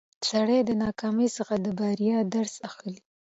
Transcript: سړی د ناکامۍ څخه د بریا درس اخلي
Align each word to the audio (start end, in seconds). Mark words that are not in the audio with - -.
سړی 0.29 0.59
د 0.65 0.71
ناکامۍ 0.83 1.27
څخه 1.37 1.53
د 1.65 1.67
بریا 1.79 2.17
درس 2.35 2.53
اخلي 2.69 2.97